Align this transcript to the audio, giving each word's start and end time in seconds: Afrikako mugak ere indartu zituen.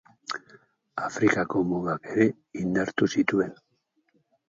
Afrikako 1.09 1.63
mugak 1.73 2.11
ere 2.15 2.29
indartu 2.65 3.13
zituen. 3.17 3.57